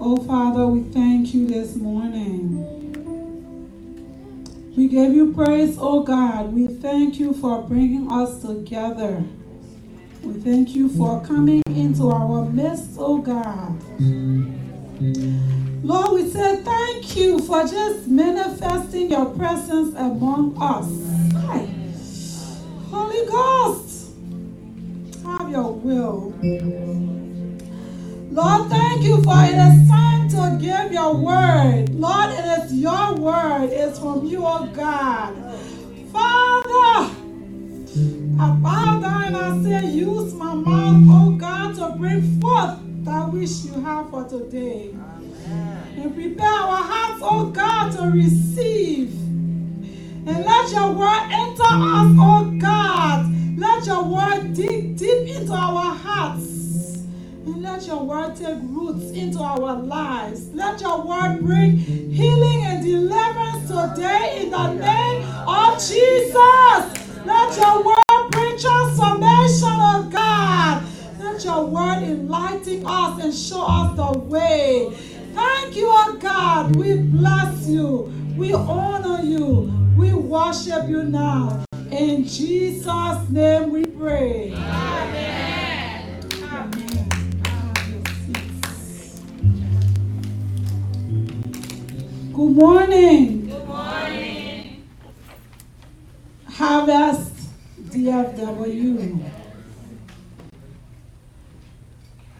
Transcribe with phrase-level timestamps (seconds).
[0.00, 2.76] Oh, Father, we thank you this morning.
[4.76, 6.52] We give you praise, oh God.
[6.52, 9.24] We thank you for bringing us together.
[10.22, 13.82] We thank you for coming into our midst, oh God.
[15.82, 20.88] Lord, we say thank you for just manifesting your presence among us.
[22.90, 24.12] Holy Ghost,
[25.24, 26.34] have your will.
[28.38, 31.88] Lord, thank you for it is time to give your word.
[31.90, 33.70] Lord, it is your word.
[33.72, 35.34] It's from you, oh God.
[36.12, 37.14] Father,
[38.40, 43.32] I bow down and I say, use my mouth, oh God, to bring forth that
[43.32, 44.94] which you have for today.
[45.82, 49.12] And prepare our hearts, oh God, to receive.
[50.12, 53.26] And let your word enter us, oh God.
[53.58, 56.67] Let your word dig deep into our hearts.
[57.48, 60.52] And let your word take roots into our lives.
[60.52, 66.34] Let your word bring healing and deliverance today in the name of Jesus.
[67.24, 70.84] Let your word bring transformation, oh God.
[71.18, 74.90] Let your word enlighten us and show us the way.
[75.32, 76.76] Thank you, oh God.
[76.76, 78.12] We bless you.
[78.36, 79.72] We honor you.
[79.96, 81.64] We worship you now.
[81.90, 84.50] In Jesus' name we pray.
[92.38, 93.48] Good morning.
[93.48, 94.88] Good morning.
[96.48, 97.32] Harvest
[97.90, 99.30] DFW.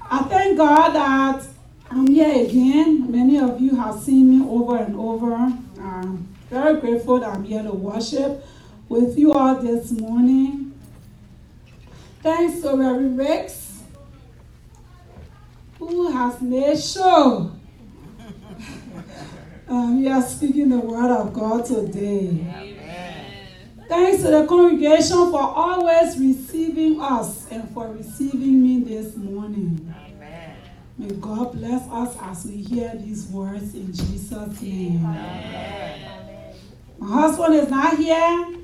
[0.00, 1.48] I thank God that
[1.90, 3.10] I'm here again.
[3.10, 5.34] Many of you have seen me over and over.
[5.34, 8.46] I'm very grateful that I'm here to worship
[8.88, 10.78] with you all this morning.
[12.22, 13.82] Thanks to Reverend Rex,
[15.80, 17.57] who has made sure
[19.68, 22.76] um, we are speaking the word of God today.
[23.88, 29.94] Thanks to the congregation for always receiving us and for receiving me this morning.
[30.98, 35.02] May God bless us as we hear these words in Jesus' name.
[36.98, 38.56] My husband is not here,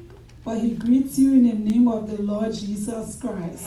[0.45, 3.67] but he greets you in the name of the Lord Jesus Christ.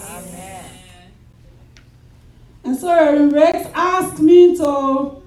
[2.63, 5.23] And so Reverend Rex asked me to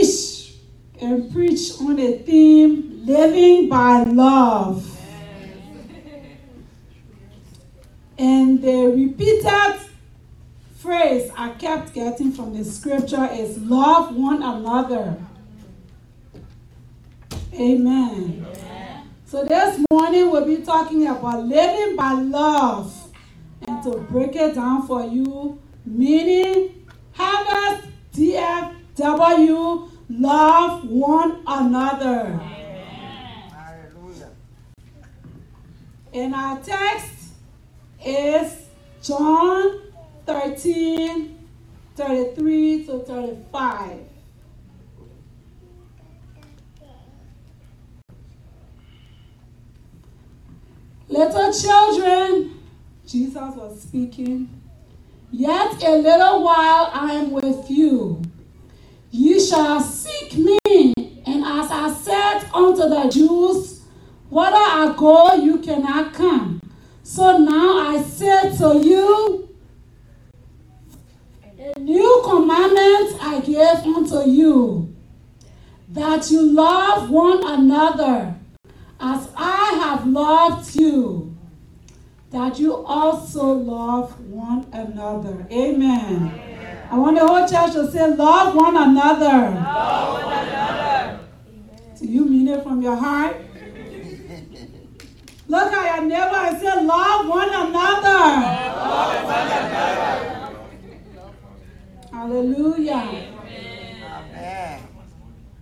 [0.00, 0.54] teach
[1.00, 4.90] and preach on the theme living by love.
[8.16, 9.80] And the repeated
[10.76, 15.16] phrase I kept getting from the scripture is love one another.
[17.54, 18.46] Amen.
[19.26, 23.00] So this morning we'll be talking about living by love.
[23.66, 27.88] And to break it down for you, meaning Harvest
[28.96, 32.38] DFW love one another.
[33.50, 34.30] Hallelujah.
[36.12, 37.32] And our text
[38.04, 38.66] is
[39.02, 39.80] John
[40.26, 41.38] 13,
[41.96, 43.98] 33 to 35.
[51.08, 52.60] Little children,
[53.06, 54.48] Jesus was speaking,
[55.30, 58.22] yet a little while I am with you.
[59.48, 60.58] Shall seek me,
[61.26, 63.82] and as I said unto the Jews,
[64.30, 66.60] whither I go, you cannot come.
[67.02, 69.48] So now I say to you,
[71.58, 74.94] a new commandment I give unto you,
[75.90, 78.34] that you love one another
[78.98, 81.36] as I have loved you,
[82.30, 85.46] that you also love one another.
[85.52, 86.43] Amen.
[86.90, 89.54] I want the whole church to say, love one another.
[89.54, 91.20] Love one another.
[91.98, 93.36] Do you mean it from your heart?
[95.48, 98.18] Look at your neighbor and say, love one another.
[98.76, 100.24] Love one another.
[102.12, 103.32] Hallelujah.
[104.12, 104.82] Amen.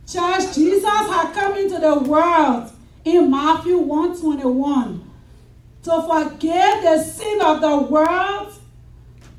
[0.06, 2.70] Church, Jesus had come into the world
[3.04, 5.10] in Matthew 121
[5.84, 8.54] to forgive the sin of the world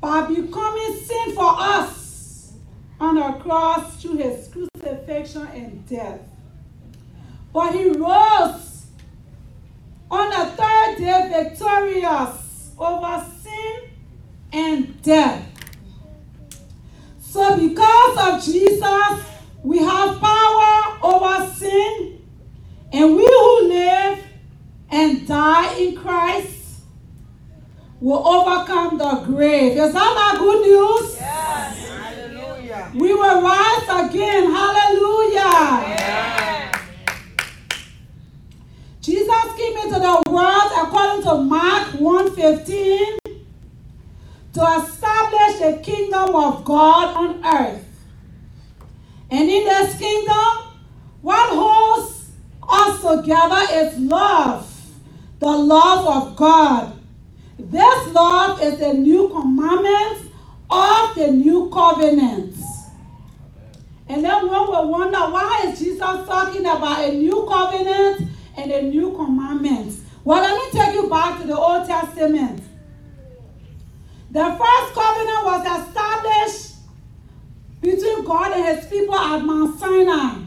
[0.04, 2.52] by becoming sin for us
[3.00, 6.20] on the cross through his crucifixion and death.
[7.54, 8.84] But he rose
[10.10, 13.88] on the third day victorious over sin
[14.52, 15.42] and death.
[17.20, 19.24] So, because of Jesus,
[19.62, 22.20] we have power over sin,
[22.92, 24.22] and we who live
[24.90, 26.63] and die in Christ
[28.04, 29.78] will overcome the grave.
[29.78, 31.16] Is that not good news?
[31.18, 31.88] Yes.
[31.88, 32.92] Hallelujah.
[32.94, 34.52] We will rise again.
[34.52, 36.70] Hallelujah.
[39.00, 43.16] Jesus came into the world according to Mark 1:15
[44.52, 47.86] to establish the kingdom of God on earth.
[49.30, 50.58] And in this kingdom,
[51.22, 52.26] what holds
[52.68, 54.66] us together is love,
[55.40, 56.92] the love of God
[57.58, 60.30] this love is the new commandment
[60.70, 62.56] of the new covenant.
[64.08, 68.82] And then one will wonder why is Jesus talking about a new covenant and a
[68.82, 69.98] new commandment?
[70.24, 72.62] Well, let me take you back to the Old Testament.
[74.30, 76.74] The first covenant was established
[77.80, 80.40] between God and his people at Mount Sinai.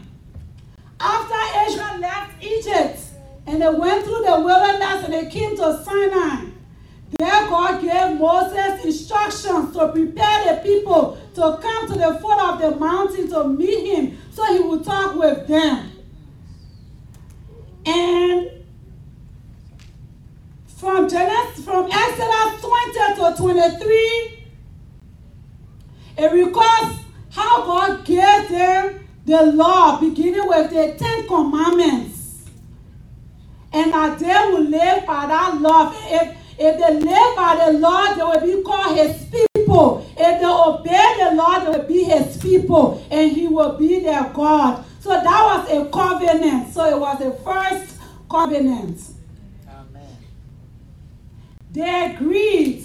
[1.00, 3.00] After Israel left Egypt
[3.46, 6.47] and they went through the wilderness and they came to Sinai,
[7.12, 12.60] there God gave Moses instructions to prepare the people to come to the foot of
[12.60, 15.92] the mountain to meet him so he would talk with them.
[17.86, 18.50] And
[20.66, 24.44] from Genesis, from Exodus 20 to 23,
[26.18, 27.00] it records
[27.30, 32.46] how God gave them the law, beginning with the Ten Commandments.
[33.72, 35.92] And that they will live by that law.
[35.94, 40.04] If, if they live by the law, they will be called his people.
[40.16, 43.06] If they obey the law, they will be his people.
[43.10, 44.84] And he will be their God.
[45.00, 46.74] So that was a covenant.
[46.74, 47.96] So it was the first
[48.28, 49.00] covenant.
[49.68, 50.16] Amen.
[51.70, 52.84] They agreed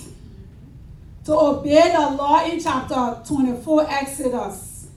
[1.25, 4.87] to obey the law in chapter 24 Exodus.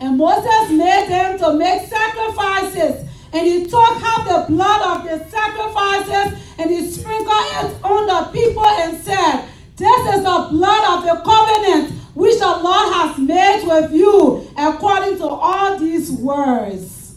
[0.00, 3.08] And Moses made them to make sacrifices.
[3.32, 8.30] And he took out the blood of the sacrifices and he sprinkled it on the
[8.30, 13.64] people and said, This is the blood of the covenant which the Lord has made
[13.66, 17.16] with you according to all these words.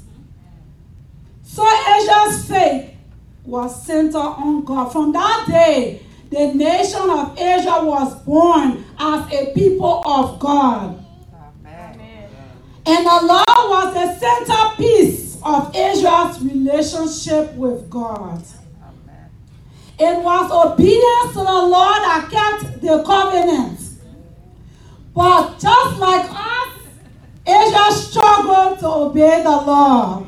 [1.44, 2.92] So Asia's faith
[3.44, 4.92] was centered on God.
[4.94, 11.04] From that day, the nation of Asia was born as a people of God.
[11.66, 12.30] Amen.
[12.86, 18.44] And the law was the centerpiece of Israel's relationship with God.
[19.98, 23.80] It was obedience to the Lord that kept the covenant.
[25.14, 26.70] But just like us,
[27.48, 30.26] Israel struggled to obey the law.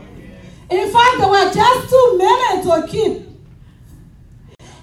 [0.69, 3.28] In fact, there were just too many to keep.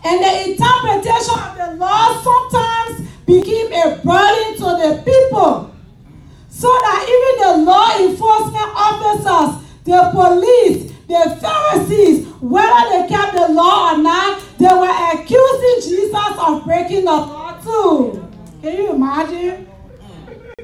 [0.05, 5.75] And the interpretation of the law sometimes became a burden to the people.
[6.51, 13.49] So that even the law enforcement officers, the police, the Pharisees, whether they kept the
[13.49, 18.29] law or not, they were accusing Jesus of breaking the law too.
[18.63, 19.69] Can you imagine?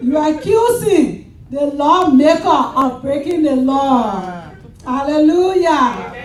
[0.00, 4.50] You are accusing the lawmaker of breaking the law.
[4.84, 6.16] Hallelujah.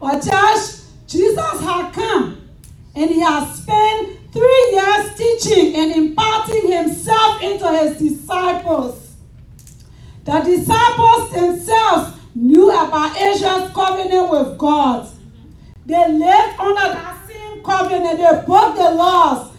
[0.00, 2.48] But church, Jesus had come
[2.94, 9.07] and he has spent three years teaching and imparting himself into his disciples.
[10.28, 15.08] The disciples themselves knew about Israel's covenant with God.
[15.86, 18.18] They lived under that same covenant.
[18.18, 19.50] They broke the laws.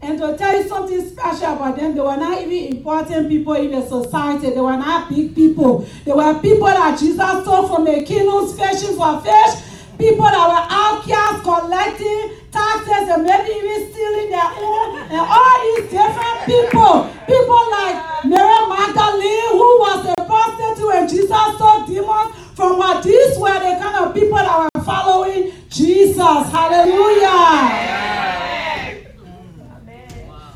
[0.00, 3.72] And to tell you something special about them, they were not even important people in
[3.72, 4.50] the society.
[4.50, 5.84] They were not big people.
[6.04, 9.69] They were people that Jesus took from the kingdoms fishing for fish.
[10.00, 14.96] People that were outcasts collecting taxes and maybe even stealing their own.
[15.12, 17.04] And all these different people.
[17.28, 23.36] People like Mary Magdalene, who was a prostitute, and Jesus saw demons from what these
[23.36, 26.48] were the kind of people that were following Jesus.
[26.48, 28.00] Hallelujah.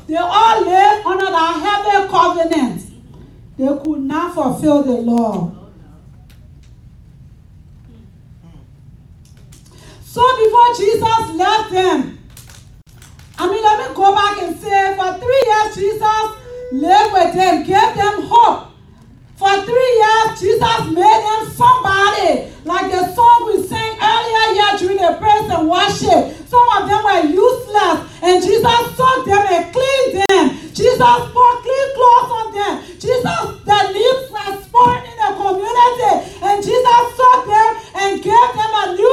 [0.07, 2.81] They all lived under the heavy covenant.
[3.57, 5.64] They could not fulfill the law.
[10.15, 12.17] So before Jesus left them,
[13.37, 16.25] I mean, let me go back and say, for three years, Jesus
[16.71, 18.71] lived with them, gave them hope.
[19.35, 22.47] For three years, Jesus made them somebody.
[22.63, 26.47] Like the song we sang earlier here during the praise and worship.
[26.47, 30.43] Some of them were useless, and Jesus took them and cleaned them.
[30.71, 32.73] Jesus put clean clothes on them.
[33.03, 38.71] Jesus, their lips were spoiled in the community, and Jesus took them and gave them
[38.79, 39.04] a new.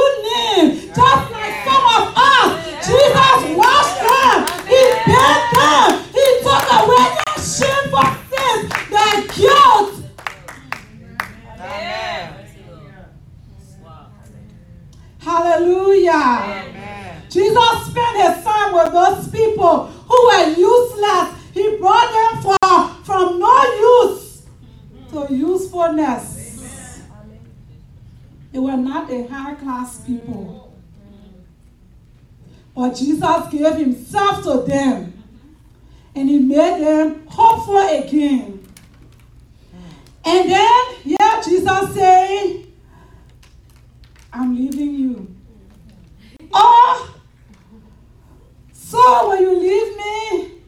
[0.95, 2.49] Just like some of us,
[2.85, 9.93] Jesus washed them, He bathed them, He took away their shame for sins, their guilt.
[11.59, 12.45] Amen.
[15.19, 16.11] Hallelujah.
[16.11, 17.23] Amen.
[17.29, 21.29] Jesus spent his time with those people who were useless.
[21.53, 24.43] He brought them from, from no use
[25.09, 27.01] to usefulness.
[28.51, 30.62] They were not a high class people.
[32.75, 35.13] But Jesus gave himself to them
[36.15, 38.65] and he made them hopeful again.
[40.25, 42.73] And then, yeah, Jesus saying,
[44.31, 45.35] I'm leaving you.
[46.53, 47.15] Oh,
[48.71, 50.61] so when you leave me,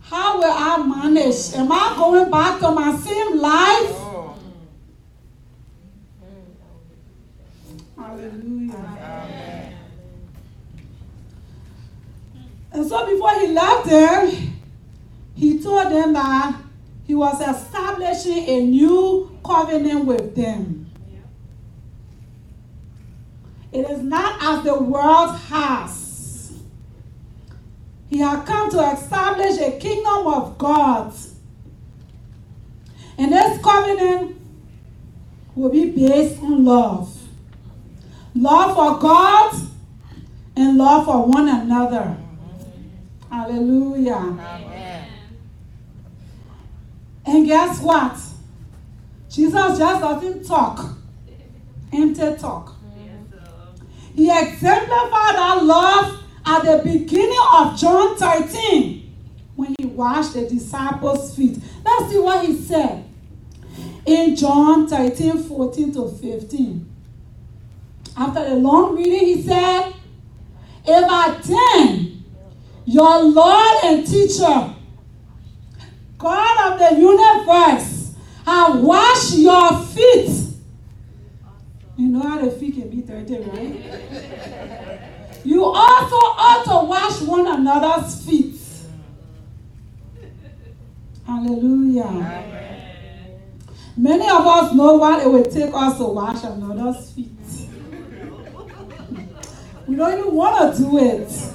[0.00, 1.54] how will I manage?
[1.54, 3.90] Am I going back to my same life?
[3.90, 4.38] Oh.
[7.96, 8.74] Hallelujah.
[8.74, 9.37] Amen.
[12.72, 14.60] And so before he left them,
[15.34, 16.60] he told them that
[17.04, 20.90] he was establishing a new covenant with them.
[23.72, 26.52] It is not as the world has.
[28.08, 31.12] He had come to establish a kingdom of God.
[33.18, 34.40] And this covenant
[35.54, 37.18] will be based on love
[38.34, 39.54] love for God
[40.56, 42.16] and love for one another.
[43.30, 44.14] Hallelujah.
[44.14, 45.08] Amen.
[47.26, 48.18] And guess what?
[49.28, 50.96] Jesus just doesn't talk,
[51.92, 52.74] empty talk.
[54.14, 59.14] He exemplified that love at the beginning of John 13
[59.54, 61.58] when he washed the disciples' feet.
[61.84, 63.04] Let's see what he said
[64.06, 66.92] in John 13 14 to 15.
[68.16, 69.92] After the long reading, he said,
[70.84, 72.17] If I then,
[72.88, 74.74] your Lord and teacher,
[76.16, 78.14] God of the universe,
[78.46, 80.30] have washed your feet.
[81.98, 85.00] You know how the feet can be dirty, right?
[85.44, 88.58] You also ought to wash one another's feet.
[91.26, 92.44] Hallelujah.
[93.98, 97.32] Many of us know what it would take us to wash another's feet.
[99.86, 101.54] We don't even want to do it.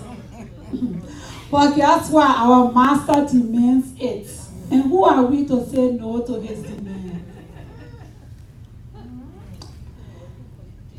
[1.54, 2.36] But guess what?
[2.36, 4.28] Our master demands it.
[4.72, 7.24] And who are we to say no to his demand?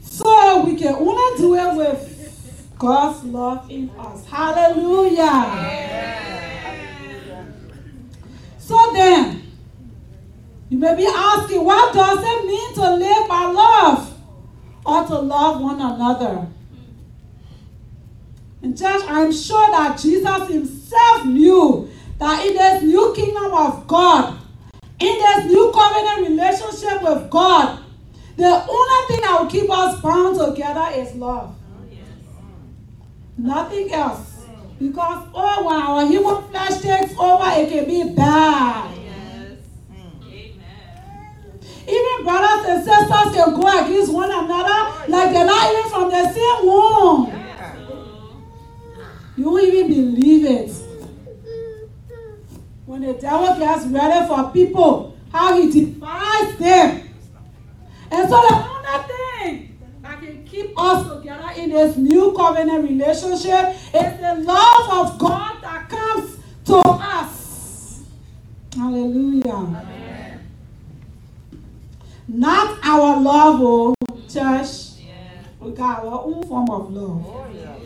[0.00, 4.24] So we can only do it with God's love in us.
[4.26, 5.42] Hallelujah.
[8.58, 9.42] So then,
[10.68, 14.16] you may be asking, what does it mean to live by love
[14.86, 16.46] or to love one another?
[18.64, 24.38] And church, I'm sure that Jesus himself knew that in this new kingdom of God,
[24.98, 27.80] in this new covenant relationship with God,
[28.38, 31.54] the only thing that will keep us bound together is love.
[33.36, 34.46] Nothing else.
[34.78, 38.96] Because oh, when our human flesh takes over, it can be bad.
[41.86, 46.32] Even brothers and sisters can go against one another like they're not even from the
[46.32, 47.33] same womb.
[49.36, 50.70] You won't even believe it.
[52.86, 57.08] When the devil gets ready for people, how he defies them.
[58.10, 63.74] And so the only thing that can keep us together in this new covenant relationship
[63.92, 68.04] is the love of God that comes to us.
[68.76, 69.86] Hallelujah.
[72.28, 73.94] Not our love, oh
[74.28, 75.00] church.
[75.60, 77.26] We got our own form of love.
[77.26, 77.76] Oh, yeah.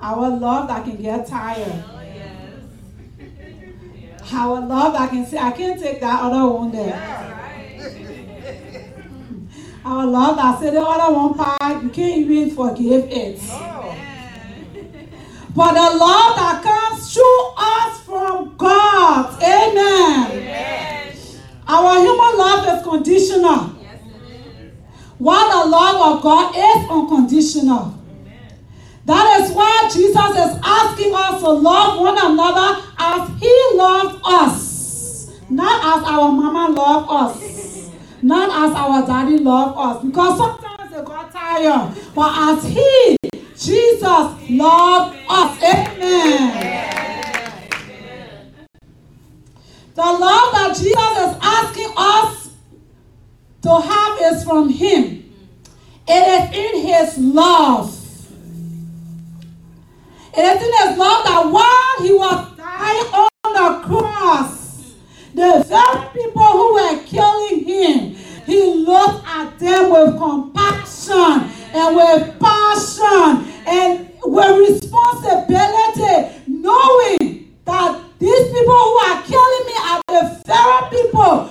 [0.00, 1.84] Our love that can get tired.
[4.32, 7.22] Our love that can say, I can't take that other one there.
[9.84, 13.38] Our love that say the other one part, you can't even forgive it.
[13.44, 13.94] Oh,
[15.54, 19.42] But the love that comes through us from God.
[19.42, 21.16] Amen.
[21.68, 23.72] Our human love is conditional.
[25.18, 27.95] While the love of God is unconditional.
[29.06, 35.30] That is why Jesus is asking us to love one another as He loved us.
[35.48, 37.90] Not as our mama loved us.
[38.20, 40.04] Not as our daddy loved us.
[40.04, 41.96] Because sometimes they got tired.
[42.16, 43.16] But as He,
[43.56, 45.62] Jesus, loved us.
[45.62, 46.76] Amen.
[49.94, 52.50] The love that Jesus is asking us
[53.62, 55.32] to have is from Him.
[56.08, 58.05] It is in His love.
[60.38, 64.92] It is in His love that while He was dying on the cross,
[65.34, 68.14] the very people who were killing Him,
[68.44, 78.46] He looked at them with compassion and with passion and with responsibility, knowing that these
[78.48, 81.48] people who are killing me are the very people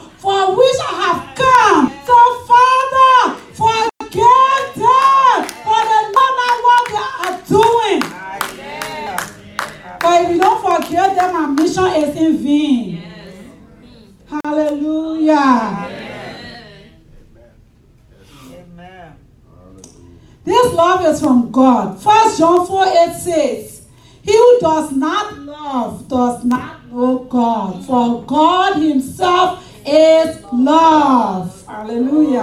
[21.56, 22.02] God.
[22.02, 23.88] First John 4 8 says,
[24.22, 31.66] He who does not love does not know God, for God Himself is love.
[31.66, 32.42] Hallelujah.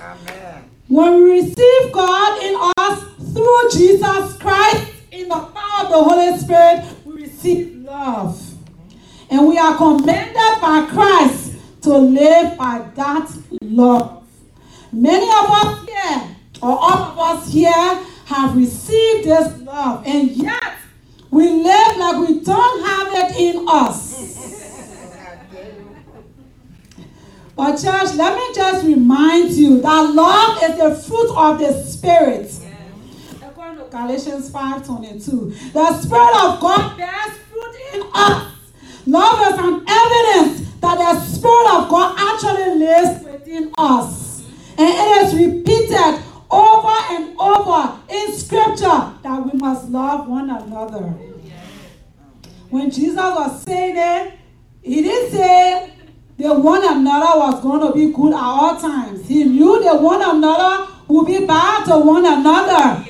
[0.00, 0.64] Amen.
[0.88, 6.36] When we receive God in us through Jesus Christ, in the power of the Holy
[6.38, 8.42] Spirit, we receive love.
[9.30, 13.30] And we are commanded by Christ to live by that
[13.62, 14.24] love.
[14.90, 20.74] Many of us here, or all us here, have received this love, and yet
[21.30, 24.14] we live like we don't have it in us.
[27.56, 32.52] But, church, let me just remind you that love is the fruit of the Spirit.
[33.42, 38.52] According to Galatians 5:22, the Spirit of God bears fruit in us.
[39.06, 44.42] Love is an evidence that the Spirit of God actually lives within us.
[44.76, 51.14] And it is repeated over and over in Scripture that we must love one another.
[52.70, 54.34] When Jesus was saying it,
[54.82, 55.92] he didn't say
[56.36, 59.26] the one another was going to be good at all times.
[59.26, 63.04] He knew the one another would be bad to one another.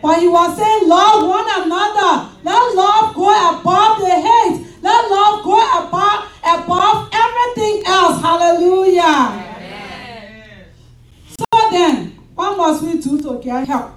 [0.00, 2.30] But he was saying, love one another.
[2.44, 4.66] Let love go above the hate.
[4.82, 8.20] Let love go above, above everything else.
[8.20, 9.40] Hallelujah.
[11.38, 13.92] So then, what must we do to get help?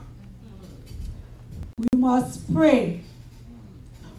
[1.77, 2.99] We must pray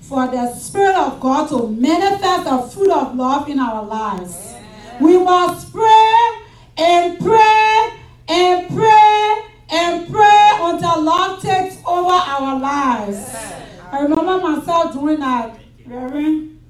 [0.01, 4.55] for the Spirit of God to manifest the fruit of love in our lives.
[5.01, 6.15] We must pray
[6.79, 7.91] and pray
[8.29, 13.35] and pray and pray until love takes over our lives.
[13.91, 16.61] I remember myself doing that, Reverend.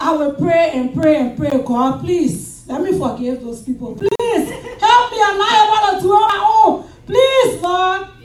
[0.00, 1.50] I will pray and pray and pray.
[1.64, 3.94] God, please let me forgive those people.
[3.94, 5.18] Please help me.
[5.22, 6.90] I'm not able to do it on my own.
[7.06, 8.17] Please, Lord.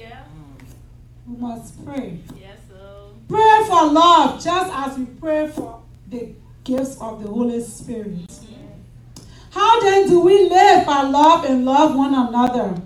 [1.33, 2.19] We must pray.
[2.39, 3.15] Yes, so.
[3.27, 6.29] Pray for love just as we pray for the
[6.63, 8.31] gifts of the Holy Spirit.
[9.49, 12.79] How then do we live by love and love one another?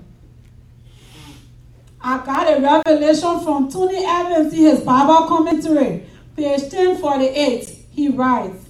[1.99, 6.05] I got a revelation from Tony Evans in his Bible commentary,
[6.37, 7.85] page 1048.
[7.91, 8.65] He writes,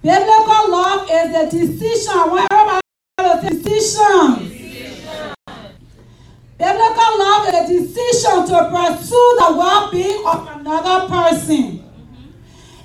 [0.00, 2.14] Biblical love is the decision.
[2.14, 2.80] Want everybody
[3.18, 4.54] to decision.
[6.56, 7.83] Biblical love is a decision
[8.22, 11.84] to pursue the well-being of another person.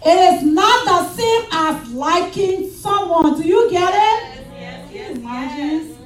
[0.06, 3.40] It is not the same as liking someone.
[3.40, 4.46] Do you get it?
[4.54, 5.96] Yes, yes, Imagine.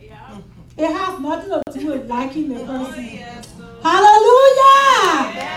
[0.00, 0.38] Yeah.
[0.76, 3.04] It has nothing to do with liking the oh, person.
[3.04, 3.48] Yes.
[3.60, 3.80] Oh.
[3.82, 5.50] Hallelujah!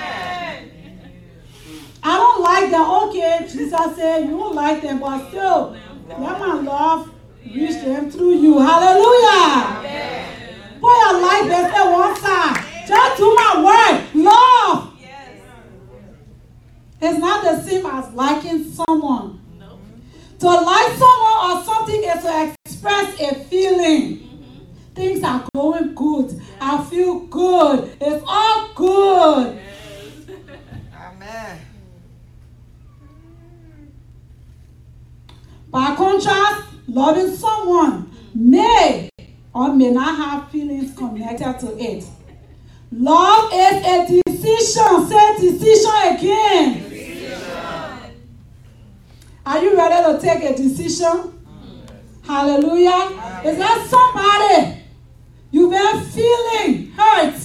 [2.05, 2.89] I don't like them.
[3.07, 5.77] Okay, Jesus said you don't like them, but still,
[6.09, 7.09] let my love
[7.45, 8.59] reach them through you.
[8.59, 10.23] Hallelujah!
[10.83, 12.65] Put your life better one side.
[12.85, 14.21] Just do my word.
[14.21, 14.93] Love.
[14.99, 15.39] Yes.
[17.01, 19.39] It's not the same as liking someone.
[19.59, 19.77] No.
[20.39, 24.19] To like someone or something is to express a feeling.
[24.95, 26.41] Things are going good.
[26.59, 27.95] I feel good.
[28.01, 29.59] It's all good.
[30.95, 31.59] Amen.
[35.69, 39.09] By contrast, loving someone may
[39.53, 42.05] or may not have feelings connected to it.
[42.91, 46.93] Love is a decision again.
[49.45, 51.45] Are you ready to take a decision?
[52.23, 53.41] Hallelujah.
[53.45, 54.81] Is there somebody
[55.51, 57.39] you've been feeling hurt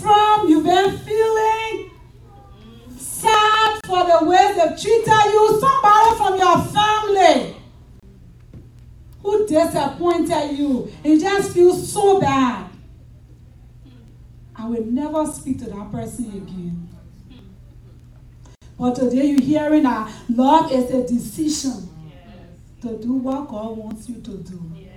[0.00, 0.48] from?
[0.48, 1.90] You've been feeling
[2.96, 5.60] sad for the way they've treated you.
[5.60, 7.56] Somebody from your family
[9.20, 12.70] who disappointed you and just feel so bad.
[14.54, 16.93] I will never speak to that person again.
[18.84, 21.88] But today you're hearing that love is a decision
[22.82, 24.60] to do what God wants you to do.
[24.76, 24.90] Yes.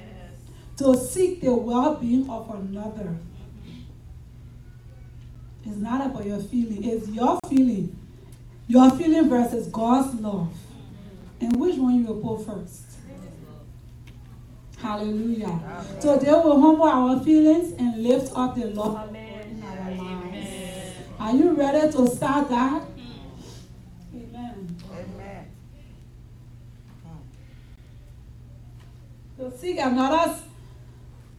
[0.79, 3.15] To seek the well-being of another.
[5.65, 7.97] It's not about your feeling, it's your feeling.
[8.67, 10.53] Your feeling versus God's love.
[11.39, 12.83] And which one you will put first?
[14.79, 15.61] Hallelujah.
[16.01, 20.93] Today we'll humble our feelings and lift up the love in our lives.
[21.17, 22.83] Are you ready to start that?
[25.15, 25.45] Amen.
[29.37, 30.41] To seek another's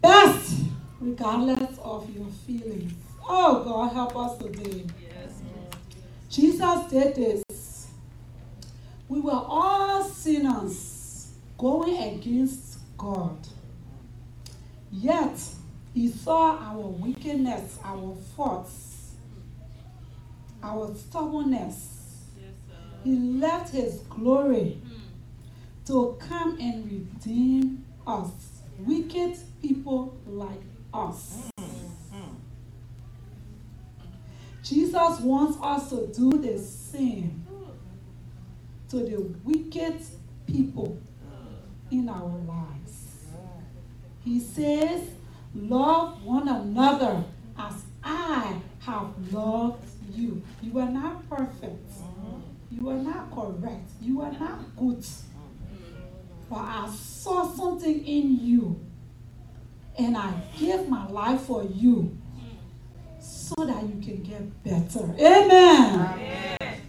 [0.01, 0.61] best
[1.01, 2.93] regardless of your feelings.
[3.29, 4.85] Oh, God, help us today.
[6.31, 7.89] Jesus did this.
[9.09, 13.39] We were all sinners going against God.
[14.93, 15.41] Yet,
[15.95, 19.15] He saw our wickedness, our faults,
[20.63, 21.98] our stubbornness.
[23.05, 24.81] He left His glory
[25.87, 28.31] to come and redeem us,
[28.81, 30.61] wicked people like
[30.93, 31.49] us.
[34.63, 37.47] Jesus wants us to do the same
[38.91, 40.03] to the wicked
[40.47, 40.99] people
[41.91, 43.25] in our lives.
[44.25, 45.09] He says,
[45.55, 47.25] Love one another
[47.59, 50.43] as I have loved you.
[50.63, 51.88] You are not perfect.
[52.79, 53.91] You are not correct.
[54.01, 55.05] You are not good.
[56.49, 58.81] But I saw something in you
[59.99, 62.17] and I gave my life for you
[63.19, 65.05] so that you can get better.
[65.19, 66.01] Amen.
[66.01, 66.81] Amen.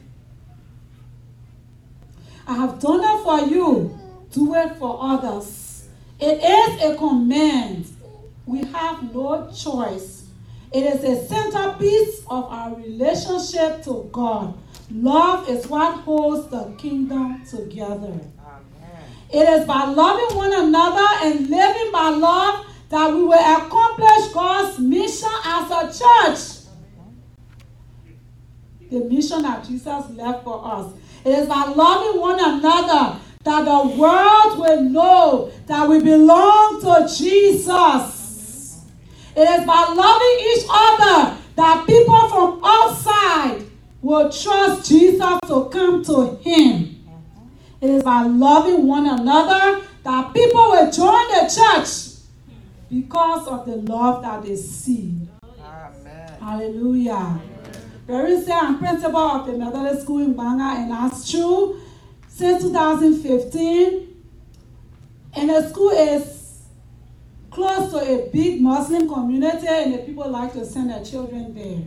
[2.47, 3.97] I have done it for you.
[4.31, 5.87] Do it for others.
[6.19, 7.87] It is a command.
[8.45, 10.27] We have no choice.
[10.71, 14.55] It is a centerpiece of our relationship to God.
[14.91, 18.07] Love is what holds the kingdom together.
[18.07, 19.03] Amen.
[19.31, 24.79] It is by loving one another and living by love that we will accomplish God's
[24.79, 26.65] mission as a church.
[28.89, 30.91] The mission that Jesus left for us.
[31.23, 37.07] It is by loving one another that the world will know that we belong to
[37.15, 38.85] Jesus.
[39.35, 43.68] It is by loving each other that people from outside
[44.01, 47.03] will trust Jesus to come to Him.
[47.81, 52.09] It is by loving one another that people will join the church
[52.89, 55.15] because of the love that they see.
[55.63, 56.39] Amen.
[56.39, 57.39] Hallelujah.
[58.07, 61.79] Very and principal of the Methodist School in Gbarnga, and that's true
[62.27, 64.07] since 2015.
[65.35, 66.63] And the school is
[67.51, 71.83] close to a big Muslim community, and the people like to send their children there.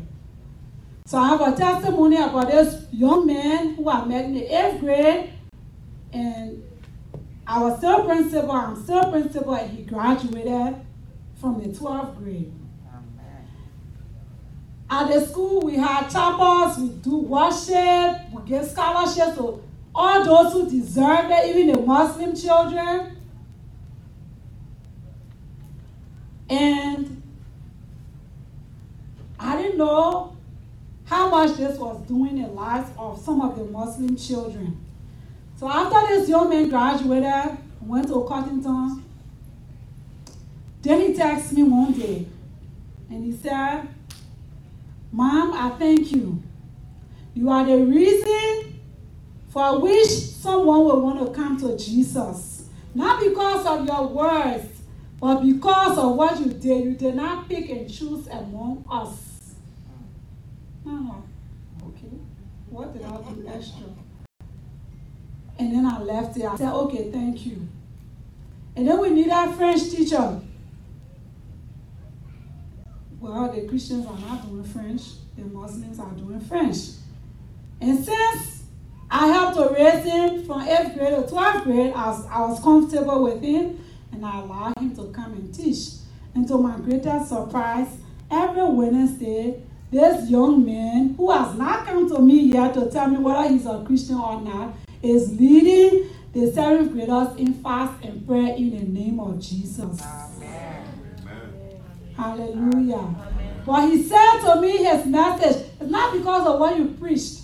[1.04, 4.80] So I have a testimony about this young man who I met in the eighth
[4.80, 5.32] grade,
[6.12, 6.62] and
[7.46, 10.76] I was still principal, I'm still principal, and he graduated
[11.40, 12.52] from the 12th grade.
[14.88, 19.62] At the school, we had chapels, we do worship, we give scholarships to
[19.94, 23.16] all those who deserve it, even the Muslim children.
[26.50, 27.22] And
[29.38, 30.31] I didn't know
[31.12, 34.80] how much this was doing in the lives of some of the Muslim children.
[35.58, 39.04] So after this young man graduated, went to Cuttington,
[40.80, 42.26] then he texted me one day
[43.10, 43.88] and he said,
[45.12, 46.42] Mom, I thank you.
[47.34, 48.80] You are the reason
[49.50, 52.70] for which someone will want to come to Jesus.
[52.94, 54.80] Not because of your words,
[55.20, 56.84] but because of what you did.
[56.84, 59.31] You did not pick and choose among us.
[60.86, 61.22] Oh,
[61.86, 62.16] okay.
[62.70, 63.86] What did I do extra?
[65.58, 66.44] And then I left it.
[66.44, 67.68] I said, okay, thank you.
[68.74, 70.40] And then we need our French teacher.
[73.20, 75.02] Well, the Christians are not doing French,
[75.36, 76.76] the Muslims are doing French.
[77.80, 78.64] And since
[79.10, 82.60] I helped to raise him from 8th grade to 12th grade, I was, I was
[82.60, 83.78] comfortable with him
[84.10, 85.88] and I allowed him to come and teach.
[86.34, 87.88] And to my greatest surprise,
[88.30, 93.18] every Wednesday, this young man who has not come to me yet to tell me
[93.18, 98.56] whether he's a Christian or not is leading the seventh graders in fast and prayer
[98.56, 100.00] in the name of Jesus.
[100.00, 100.88] Amen.
[102.16, 102.94] Hallelujah.
[102.94, 103.62] Amen.
[103.66, 107.40] But he said to me his message, is not because of what you preached.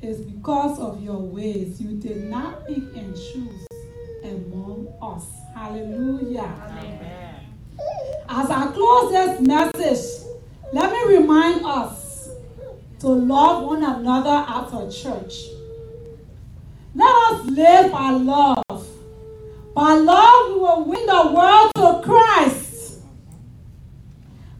[0.00, 1.78] It's because of your ways.
[1.78, 3.66] You did not pick and choose
[4.24, 5.26] among us.
[5.54, 6.54] Hallelujah.
[6.70, 7.34] Amen.
[8.30, 10.19] As I close this message,
[10.72, 12.30] let me remind us
[13.00, 15.48] to love one another as a church.
[16.94, 18.88] Let us live by love.
[19.74, 23.00] By love, we will win the world to Christ.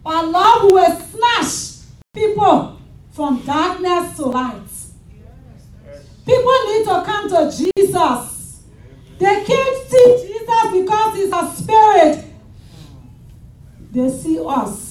[0.03, 2.81] By love, we will snatch people
[3.13, 4.57] from darkness to light.
[6.25, 8.63] People need to come to Jesus.
[9.19, 12.25] They can't see Jesus because he's a spirit.
[13.91, 14.90] They see us.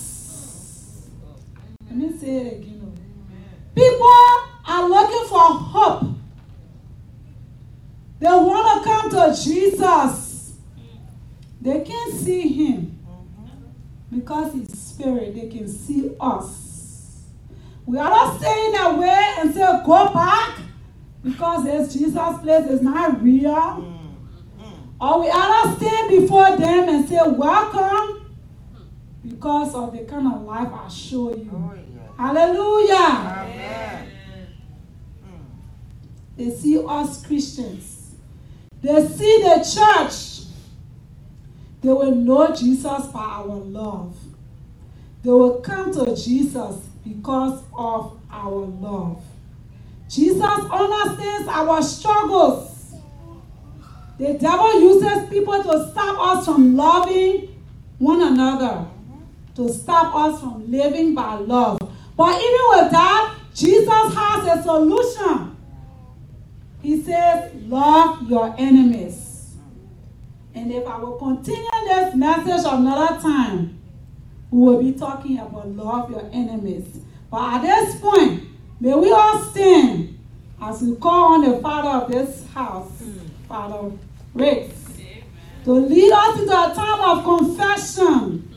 [1.89, 2.97] Let me say it again.
[3.73, 4.07] People
[4.67, 6.15] are looking for hope.
[8.19, 10.53] They want to come to Jesus.
[11.61, 12.99] They can't see him
[14.15, 17.23] because His Spirit, they can see us.
[17.85, 20.59] We are not staying away and say, go back
[21.23, 23.51] because this Jesus place is not real.
[23.51, 24.15] Mm.
[24.59, 24.73] Mm.
[25.01, 28.18] Or we are not stand before them and say, welcome
[29.29, 31.51] because of the kind of life I show you.
[31.53, 32.01] Oh, yeah.
[32.17, 32.95] Hallelujah.
[32.95, 34.07] Amen.
[35.23, 35.39] Mm.
[36.37, 38.15] They see us Christians.
[38.81, 40.47] They see the church.
[41.81, 44.15] They will know Jesus by our love.
[45.23, 49.21] They will come to Jesus because of our love.
[50.09, 52.93] Jesus understands our struggles.
[54.17, 57.55] The devil uses people to stop us from loving
[57.99, 58.85] one another,
[59.59, 61.77] to stop us from living by love.
[62.15, 65.57] But even with that, Jesus has a solution.
[66.81, 69.55] He says, Love your enemies.
[70.55, 73.77] And if I will continue this message another time,
[74.49, 77.01] we will be talking about love your enemies.
[77.29, 78.43] But at this point,
[78.79, 80.17] may we all stand
[80.61, 83.03] as we call on the Father of this house,
[83.49, 83.91] Father
[84.33, 84.89] Riggs,
[85.65, 88.48] to lead us into a time of confession,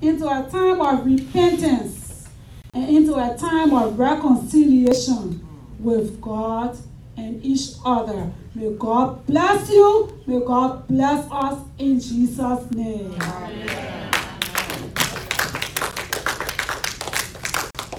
[0.00, 2.28] into a time of repentance,
[2.72, 5.46] and into a time of reconciliation
[5.78, 6.76] with God
[7.16, 8.32] and each other.
[8.54, 10.18] May God bless you.
[10.26, 13.14] May God bless us in Jesus' name.
[13.20, 13.99] Amen.